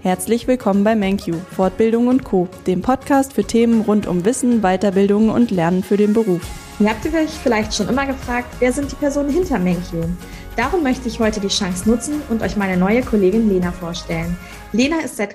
Herzlich 0.00 0.46
willkommen 0.46 0.84
bei 0.84 0.94
MenQ, 0.94 1.34
Fortbildung 1.56 2.06
und 2.06 2.22
Co., 2.22 2.48
dem 2.68 2.82
Podcast 2.82 3.32
für 3.32 3.42
Themen 3.42 3.80
rund 3.80 4.06
um 4.06 4.24
Wissen, 4.24 4.60
Weiterbildung 4.62 5.28
und 5.28 5.50
Lernen 5.50 5.82
für 5.82 5.96
den 5.96 6.12
Beruf. 6.12 6.40
Ihr 6.78 6.88
habt 6.88 7.04
euch 7.04 7.30
vielleicht 7.30 7.74
schon 7.74 7.88
immer 7.88 8.06
gefragt, 8.06 8.46
wer 8.60 8.72
sind 8.72 8.92
die 8.92 8.94
Personen 8.94 9.28
hinter 9.28 9.58
MenQ? 9.58 10.06
Darum 10.54 10.84
möchte 10.84 11.08
ich 11.08 11.18
heute 11.18 11.40
die 11.40 11.48
Chance 11.48 11.88
nutzen 11.88 12.22
und 12.28 12.42
euch 12.42 12.56
meine 12.56 12.76
neue 12.76 13.02
Kollegin 13.02 13.48
Lena 13.48 13.72
vorstellen. 13.72 14.36
Lena 14.72 15.00
ist 15.00 15.16
seit 15.16 15.34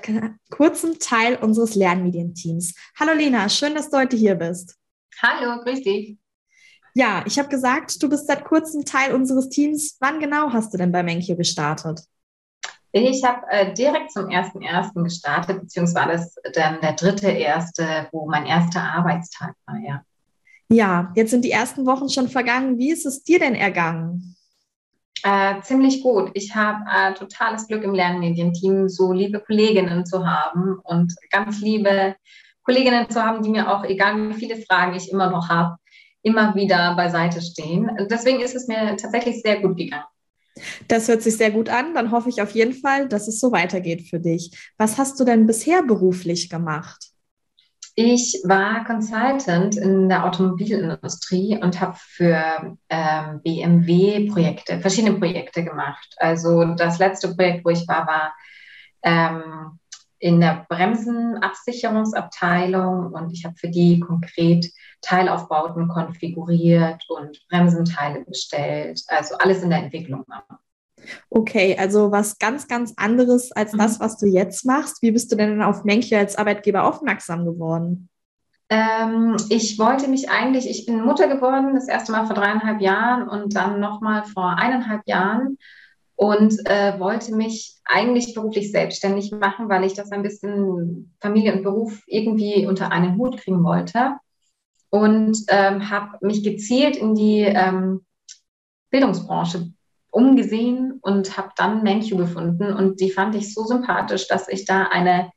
kurzem 0.50 0.98
Teil 0.98 1.36
unseres 1.36 1.74
Lernmedienteams. 1.74 2.74
Hallo 2.98 3.12
Lena, 3.12 3.50
schön, 3.50 3.74
dass 3.74 3.90
du 3.90 3.98
heute 3.98 4.16
hier 4.16 4.34
bist. 4.34 4.76
Hallo, 5.20 5.62
grüß 5.62 5.82
dich. 5.82 6.16
Ja, 6.94 7.22
ich 7.26 7.38
habe 7.38 7.50
gesagt, 7.50 8.02
du 8.02 8.08
bist 8.08 8.28
seit 8.28 8.46
kurzem 8.46 8.86
Teil 8.86 9.14
unseres 9.14 9.50
Teams. 9.50 9.98
Wann 10.00 10.20
genau 10.20 10.54
hast 10.54 10.72
du 10.72 10.78
denn 10.78 10.90
bei 10.90 11.02
MenQ 11.02 11.36
gestartet? 11.36 12.00
Ich 12.96 13.24
habe 13.24 13.40
äh, 13.50 13.74
direkt 13.74 14.12
zum 14.12 14.26
1.1. 14.26 15.02
gestartet, 15.02 15.62
beziehungsweise 15.62 16.30
dann 16.54 16.80
der 16.80 16.92
dritte 16.92 17.28
erste, 17.28 18.06
wo 18.12 18.26
mein 18.26 18.46
erster 18.46 18.82
Arbeitstag 18.82 19.56
war, 19.66 19.78
ja. 19.84 20.02
Ja, 20.68 21.12
jetzt 21.16 21.32
sind 21.32 21.44
die 21.44 21.50
ersten 21.50 21.86
Wochen 21.86 22.08
schon 22.08 22.28
vergangen. 22.28 22.78
Wie 22.78 22.92
ist 22.92 23.04
es 23.04 23.24
dir 23.24 23.40
denn 23.40 23.56
ergangen? 23.56 24.36
Äh, 25.24 25.60
ziemlich 25.62 26.04
gut. 26.04 26.30
Ich 26.34 26.54
habe 26.54 26.84
äh, 26.88 27.14
totales 27.14 27.66
Glück 27.66 27.82
im 27.82 27.94
Lernmedienteam, 27.94 28.88
so 28.88 29.12
liebe 29.12 29.40
Kolleginnen 29.40 30.06
zu 30.06 30.24
haben 30.24 30.78
und 30.84 31.14
ganz 31.32 31.60
liebe 31.60 32.14
Kolleginnen 32.62 33.10
zu 33.10 33.20
haben, 33.20 33.42
die 33.42 33.50
mir 33.50 33.72
auch, 33.72 33.82
egal 33.82 34.28
wie 34.28 34.34
viele 34.34 34.56
Fragen 34.62 34.94
ich 34.94 35.10
immer 35.10 35.30
noch 35.30 35.48
habe, 35.48 35.78
immer 36.22 36.54
wieder 36.54 36.94
beiseite 36.94 37.42
stehen. 37.42 37.90
Deswegen 38.08 38.38
ist 38.38 38.54
es 38.54 38.68
mir 38.68 38.96
tatsächlich 38.96 39.42
sehr 39.42 39.60
gut 39.60 39.76
gegangen. 39.76 40.04
Das 40.88 41.08
hört 41.08 41.22
sich 41.22 41.36
sehr 41.36 41.50
gut 41.50 41.68
an. 41.68 41.94
Dann 41.94 42.10
hoffe 42.10 42.28
ich 42.28 42.40
auf 42.40 42.52
jeden 42.52 42.74
Fall, 42.74 43.08
dass 43.08 43.28
es 43.28 43.40
so 43.40 43.52
weitergeht 43.52 44.08
für 44.08 44.20
dich. 44.20 44.72
Was 44.78 44.98
hast 44.98 45.18
du 45.18 45.24
denn 45.24 45.46
bisher 45.46 45.82
beruflich 45.82 46.48
gemacht? 46.48 47.10
Ich 47.96 48.40
war 48.44 48.84
Consultant 48.84 49.76
in 49.76 50.08
der 50.08 50.24
Automobilindustrie 50.24 51.60
und 51.62 51.80
habe 51.80 51.96
für 51.96 52.76
ähm, 52.88 53.40
BMW 53.44 54.28
Projekte, 54.28 54.80
verschiedene 54.80 55.16
Projekte 55.16 55.62
gemacht. 55.62 56.12
Also 56.16 56.64
das 56.74 56.98
letzte 56.98 57.36
Projekt, 57.36 57.64
wo 57.64 57.70
ich 57.70 57.86
war, 57.86 58.04
war 58.08 58.34
ähm, 59.04 59.78
in 60.18 60.40
der 60.40 60.66
Bremsenabsicherungsabteilung 60.68 63.12
und 63.12 63.32
ich 63.32 63.44
habe 63.44 63.54
für 63.56 63.68
die 63.68 64.00
konkret 64.00 64.72
Teilaufbauten 65.04 65.88
konfiguriert 65.88 67.04
und 67.08 67.40
Bremsenteile 67.48 68.24
bestellt. 68.24 69.02
Also 69.08 69.36
alles 69.36 69.62
in 69.62 69.70
der 69.70 69.80
Entwicklung. 69.80 70.24
Okay, 71.30 71.76
also 71.78 72.10
was 72.10 72.38
ganz, 72.38 72.68
ganz 72.68 72.94
anderes 72.96 73.52
als 73.52 73.72
mhm. 73.72 73.78
das, 73.78 74.00
was 74.00 74.16
du 74.18 74.26
jetzt 74.26 74.64
machst. 74.64 75.02
Wie 75.02 75.10
bist 75.10 75.30
du 75.30 75.36
denn 75.36 75.62
auf 75.62 75.84
Menke 75.84 76.18
als 76.18 76.36
Arbeitgeber 76.36 76.84
aufmerksam 76.84 77.44
geworden? 77.44 78.08
Ähm, 78.70 79.36
ich 79.50 79.78
wollte 79.78 80.08
mich 80.08 80.30
eigentlich, 80.30 80.68
ich 80.68 80.86
bin 80.86 81.04
Mutter 81.04 81.28
geworden, 81.28 81.74
das 81.74 81.88
erste 81.88 82.12
Mal 82.12 82.26
vor 82.26 82.34
dreieinhalb 82.34 82.80
Jahren 82.80 83.28
und 83.28 83.54
dann 83.54 83.78
nochmal 83.78 84.24
vor 84.24 84.56
eineinhalb 84.56 85.02
Jahren 85.06 85.58
und 86.16 86.54
äh, 86.66 86.98
wollte 86.98 87.34
mich 87.34 87.76
eigentlich 87.84 88.34
beruflich 88.34 88.70
selbstständig 88.70 89.32
machen, 89.32 89.68
weil 89.68 89.84
ich 89.84 89.92
das 89.92 90.12
ein 90.12 90.22
bisschen 90.22 91.14
Familie 91.20 91.54
und 91.54 91.62
Beruf 91.62 92.02
irgendwie 92.06 92.66
unter 92.66 92.90
einen 92.90 93.18
Hut 93.18 93.36
kriegen 93.36 93.62
wollte 93.64 94.14
und 94.94 95.36
ähm, 95.48 95.90
habe 95.90 96.18
mich 96.20 96.44
gezielt 96.44 96.94
in 96.96 97.16
die 97.16 97.40
ähm, 97.40 98.06
Bildungsbranche 98.90 99.72
umgesehen 100.12 101.00
und 101.02 101.36
habe 101.36 101.48
dann 101.56 101.82
Menkyu 101.82 102.16
gefunden 102.16 102.72
und 102.72 103.00
die 103.00 103.10
fand 103.10 103.34
ich 103.34 103.52
so 103.52 103.64
sympathisch, 103.64 104.28
dass 104.28 104.48
ich 104.48 104.66
da 104.66 104.84
eine 104.84 105.32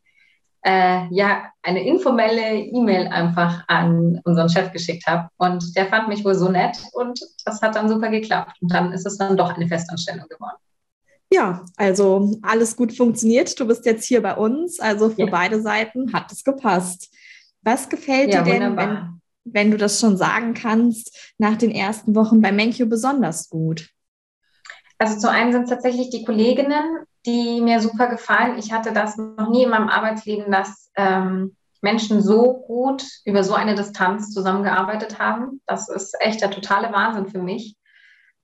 äh, 0.64 1.08
ja 1.10 1.46
eine 1.64 1.84
informelle 1.88 2.60
E-Mail 2.60 3.08
einfach 3.08 3.64
an 3.68 4.22
unseren 4.26 4.48
Chef 4.48 4.72
geschickt 4.74 5.08
habe 5.08 5.28
und 5.38 5.76
der 5.76 5.88
fand 5.88 6.08
mich 6.08 6.24
wohl 6.24 6.36
so 6.36 6.50
nett 6.50 6.78
und 6.94 7.20
das 7.44 7.60
hat 7.64 7.76
dann 7.76 7.90
super 7.90 8.10
geklappt 8.10 8.58
und 8.62 8.72
dann 8.72 8.92
ist 8.92 9.08
es 9.08 9.18
dann 9.18 9.38
doch 9.38 9.56
eine 9.56 9.68
Festanstellung 9.68 10.28
geworden. 10.30 10.58
Ja, 11.34 11.66
also 11.78 12.38
alles 12.44 12.76
gut 12.76 12.96
funktioniert. 12.96 13.60
Du 13.60 13.66
bist 13.66 13.88
jetzt 13.88 14.06
hier 14.06 14.22
bei 14.22 14.36
uns, 14.36 14.80
also 14.80 15.10
für 15.10 15.26
ja. 15.26 15.32
beide 15.32 15.64
Seiten 15.64 16.14
hat 16.14 16.32
es 16.32 16.44
gepasst. 16.44 17.12
Was 17.64 17.90
gefällt 17.90 18.32
ja, 18.32 18.44
dir 18.44 18.60
denn, 18.60 18.78
wenn, 18.78 19.18
wenn, 19.54 19.72
du 19.72 19.78
das 19.78 20.00
schon 20.00 20.18
sagen 20.18 20.54
kannst, 20.54 21.34
nach 21.38 21.58
den 21.58 21.72
ersten 21.72 22.16
Wochen 22.16 22.42
bei 22.42 22.52
Menkyu 22.52 22.88
besonders 22.88 23.50
gut? 23.50 23.90
Also 24.98 25.20
zu 25.20 25.30
einem 25.30 25.52
sind 25.52 25.64
es 25.64 25.70
tatsächlich 25.70 26.10
die 26.10 26.24
Kolleginnen, 26.24 27.06
die 27.26 27.62
mir 27.62 27.80
super 27.82 28.08
gefallen. 28.08 28.58
Ich 28.58 28.72
hatte 28.72 28.94
das 28.94 29.18
noch 29.18 29.50
nie 29.50 29.64
in 29.64 29.70
meinem 29.70 29.90
Arbeitsleben, 29.90 30.52
dass 30.52 30.92
ähm, 30.96 31.56
Menschen 31.82 32.22
so 32.22 32.54
gut 32.66 33.04
über 33.26 33.44
so 33.44 33.54
eine 33.54 33.76
Distanz 33.76 34.34
zusammengearbeitet 34.34 35.20
haben. 35.20 35.62
Das 35.68 35.90
ist 35.90 36.16
echt 36.20 36.42
der 36.42 36.52
totale 36.52 36.92
Wahnsinn 36.92 37.28
für 37.28 37.42
mich. 37.42 37.76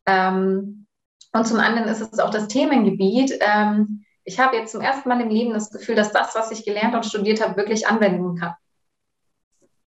Ähm, 0.06 0.86
und 1.34 1.48
zum 1.48 1.60
anderen 1.60 1.88
ist 1.88 2.02
es 2.02 2.20
auch 2.20 2.30
das 2.30 2.48
Themengebiet. 2.48 3.34
Ähm, 3.40 4.06
ich 4.24 4.40
habe 4.40 4.56
jetzt 4.56 4.72
zum 4.72 4.82
ersten 4.82 5.10
Mal 5.10 5.22
im 5.22 5.30
Leben 5.30 5.54
das 5.54 5.72
Gefühl, 5.72 5.96
dass 5.96 6.12
das, 6.12 6.36
was 6.36 6.52
ich 6.52 6.66
gelernt 6.66 6.94
und 6.94 7.06
studiert 7.06 7.44
habe, 7.44 7.58
wirklich 7.58 7.88
anwenden 7.88 8.36
kann. 8.38 8.54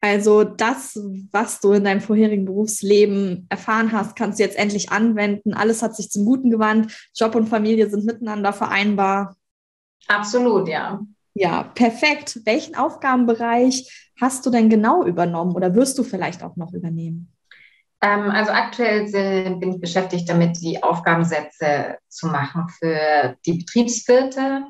Also 0.05 0.45
das, 0.45 1.01
was 1.33 1.61
du 1.61 1.73
in 1.73 1.85
deinem 1.85 2.03
vorherigen 2.03 2.45
Berufsleben 2.45 3.47
erfahren 3.49 3.91
hast, 3.93 4.17
kannst 4.17 4.39
du 4.39 4.43
jetzt 4.43 4.59
endlich 4.59 4.93
anwenden. 4.93 5.55
Alles 5.55 5.83
hat 5.83 5.97
sich 5.97 6.11
zum 6.11 6.27
Guten 6.27 6.51
gewandt. 6.51 7.09
Job 7.17 7.35
und 7.35 7.49
Familie 7.49 7.89
sind 7.89 8.05
miteinander 8.05 8.53
vereinbar. 8.53 9.35
Absolut, 10.07 10.69
ja. 10.69 11.01
Ja, 11.33 11.63
perfekt. 11.63 12.41
Welchen 12.45 12.75
Aufgabenbereich 12.75 14.13
hast 14.21 14.45
du 14.45 14.51
denn 14.51 14.69
genau 14.69 15.05
übernommen 15.05 15.55
oder 15.55 15.75
wirst 15.75 15.97
du 15.97 16.03
vielleicht 16.03 16.43
auch 16.43 16.57
noch 16.57 16.75
übernehmen? 16.75 17.33
Ähm, 18.03 18.31
also 18.31 18.53
aktuell 18.53 19.11
bin 19.59 19.73
ich 19.73 19.81
beschäftigt 19.81 20.29
damit, 20.29 20.61
die 20.61 20.83
Aufgabensätze 20.83 21.97
zu 22.09 22.27
machen 22.27 22.69
für 22.69 23.39
die 23.47 23.55
Betriebswirte. 23.55 24.67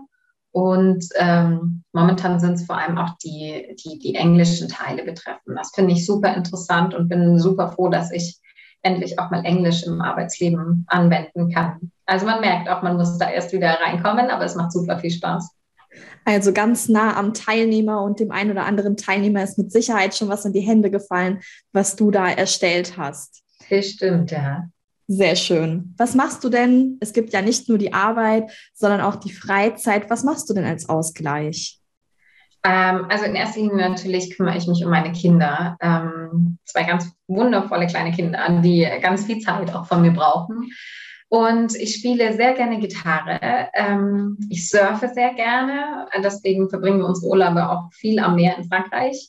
Und 0.55 1.09
ähm, 1.17 1.83
momentan 1.93 2.39
sind 2.39 2.53
es 2.53 2.67
vor 2.67 2.79
allem 2.79 2.97
auch 2.97 3.19
die, 3.25 3.75
die, 3.85 3.99
die 3.99 4.15
englischen 4.15 4.69
Teile 4.69 5.03
betreffen. 5.03 5.57
Das 5.57 5.73
finde 5.75 5.95
ich 5.95 6.07
super 6.07 6.33
interessant 6.33 6.95
und 6.95 7.09
bin 7.09 7.41
super 7.41 7.73
froh, 7.73 7.89
dass 7.89 8.13
ich 8.13 8.39
endlich 8.83 9.19
auch 9.19 9.33
mal 9.33 9.45
Englisch 9.45 9.83
im 9.83 10.01
Arbeitsleben 10.01 10.85
anwenden 10.87 11.51
kann. 11.51 11.91
Also 12.07 12.25
man 12.25 12.41
merkt 12.41 12.69
auch, 12.69 12.83
man 12.83 12.97
muss 12.97 13.19
da 13.19 13.29
erst 13.31 13.53
wieder 13.53 13.81
reinkommen, 13.85 14.31
aber 14.31 14.45
es 14.45 14.55
macht 14.55 14.71
super 14.71 14.97
viel 15.01 15.11
Spaß. 15.11 15.51
Also 16.25 16.53
ganz 16.53 16.89
nah 16.89 17.17
am 17.17 17.35
Teilnehmer 17.35 18.03
und 18.03 18.21
dem 18.21 18.31
einen 18.31 18.53
oder 18.53 18.65
anderen 18.65 18.97
Teilnehmer 18.97 19.43
ist 19.43 19.59
mit 19.59 19.73
Sicherheit 19.73 20.15
schon 20.15 20.29
was 20.29 20.45
in 20.45 20.53
die 20.53 20.61
Hände 20.61 20.89
gefallen, 20.89 21.41
was 21.73 21.97
du 21.97 22.13
da 22.13 22.29
erstellt 22.29 22.97
hast. 22.97 23.43
Bestimmt, 23.69 24.31
ja. 24.31 24.69
Sehr 25.07 25.37
schön. 25.37 25.95
Was 25.99 26.15
machst 26.15 26.43
du 26.45 26.49
denn? 26.49 26.97
Es 27.01 27.13
gibt 27.13 27.33
ja 27.33 27.43
nicht 27.43 27.69
nur 27.69 27.77
die 27.77 27.93
Arbeit, 27.93 28.51
sondern 28.73 29.03
auch 29.03 29.17
die 29.17 29.33
Freizeit. 29.33 30.09
Was 30.09 30.25
machst 30.25 30.49
du 30.49 30.55
denn 30.55 30.65
als 30.65 30.89
Ausgleich? 30.89 31.79
Ähm, 32.65 33.07
also 33.11 33.27
in 33.27 33.35
erster 33.35 33.61
Linie 33.61 33.91
natürlich 33.91 34.35
kümmere 34.35 34.57
ich 34.57 34.67
mich 34.67 34.83
um 34.83 34.91
meine 34.91 35.13
Kinder. 35.13 35.77
Ähm, 35.81 36.59
zwei 36.65 36.85
ganz 36.85 37.13
wundervolle 37.27 37.87
kleine 37.87 38.13
Kinder, 38.13 38.61
die 38.63 38.89
ganz 39.03 39.27
viel 39.27 39.41
Zeit 39.41 39.75
auch 39.75 39.87
von 39.87 40.01
mir 40.01 40.13
brauchen. 40.13 40.71
Und 41.29 41.75
ich 41.75 41.97
spiele 41.97 42.33
sehr 42.33 42.55
gerne 42.55 42.79
Gitarre. 42.79 43.69
Ähm, 43.75 44.39
ich 44.49 44.69
surfe 44.71 45.09
sehr 45.09 45.35
gerne. 45.35 46.07
Deswegen 46.23 46.71
verbringen 46.71 47.01
wir 47.01 47.07
unsere 47.07 47.27
Urlaube 47.27 47.69
auch 47.69 47.93
viel 47.93 48.19
am 48.21 48.37
Meer 48.37 48.57
in 48.57 48.69
Frankreich. 48.69 49.29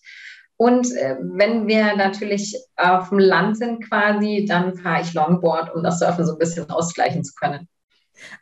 Und 0.58 0.96
äh, 0.96 1.18
wenn 1.20 1.68
wir 1.68 1.96
natürlich 1.96 2.58
auf 2.78 3.10
dem 3.10 3.20
Land 3.20 3.58
sind 3.58 3.88
quasi, 3.90 4.46
dann 4.48 4.76
fahre 4.76 5.02
ich 5.02 5.14
Longboard, 5.14 5.76
um 5.76 5.84
das 5.84 6.00
Surfen 6.00 6.26
so 6.26 6.34
ein 6.34 6.40
bisschen 6.40 6.70
ausgleichen 6.70 7.24
zu 7.24 7.34
können. 7.36 7.68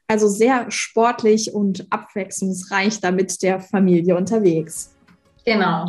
Also 0.08 0.28
sehr 0.28 0.70
sportlich 0.70 1.54
und 1.54 1.88
abwechslungsreich 1.90 3.00
da 3.00 3.12
mit 3.12 3.42
der 3.42 3.60
Familie 3.60 4.16
unterwegs. 4.16 4.94
Genau. 5.46 5.88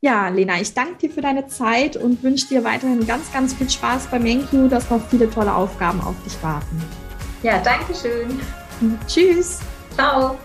Ja, 0.00 0.28
Lena, 0.28 0.60
ich 0.60 0.74
danke 0.74 0.96
dir 0.98 1.10
für 1.10 1.22
deine 1.22 1.48
Zeit 1.48 1.96
und 1.96 2.22
wünsche 2.22 2.46
dir 2.46 2.62
weiterhin 2.62 3.04
ganz, 3.04 3.32
ganz 3.32 3.54
viel 3.54 3.68
Spaß 3.68 4.06
beim 4.06 4.22
Menkyu, 4.22 4.68
dass 4.68 4.88
noch 4.90 5.04
viele 5.08 5.28
tolle 5.28 5.52
Aufgaben 5.52 6.00
auf 6.00 6.14
dich 6.24 6.40
warten. 6.40 6.80
Ja, 7.42 7.58
danke 7.58 7.94
schön. 7.94 8.40
Tschüss. 9.08 9.60
Ciao. 9.94 10.38